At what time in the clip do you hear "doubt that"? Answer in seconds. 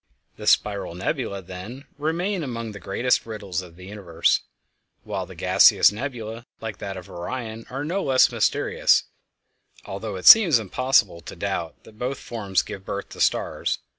11.35-11.99